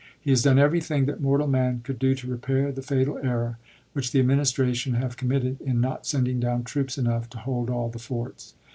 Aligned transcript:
He 0.19 0.31
has 0.31 0.41
done 0.41 0.57
everything 0.57 1.05
that 1.05 1.21
mortal 1.21 1.45
man 1.45 1.81
could 1.83 1.99
do 1.99 2.15
to 2.15 2.25
repair 2.27 2.71
the 2.71 2.81
fatal 2.81 3.19
error 3.19 3.59
which 3.93 4.11
the 4.11 4.19
Administration 4.19 4.95
have 4.95 5.15
committed 5.15 5.61
in 5.61 5.79
not 5.79 6.07
sending 6.07 6.39
down 6.39 6.63
troops 6.63 6.97
enough 6.97 7.29
to 7.29 7.37
hold 7.37 7.69
all 7.69 7.87
the 7.89 7.99
forts. 7.99 8.55